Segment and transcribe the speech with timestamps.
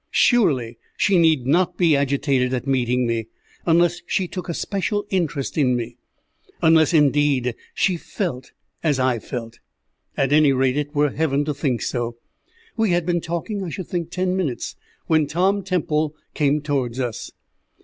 [0.09, 3.27] Surely she need not be agitated at meeting me,
[3.67, 5.95] unless she took a special interest in me
[6.59, 8.51] unless, indeed, she felt
[8.81, 9.59] as I felt!
[10.17, 12.17] At any rate, it were heaven to think so.
[12.75, 14.75] We had been talking I should think ten minutes,
[15.05, 17.29] when Tom Temple came towards us.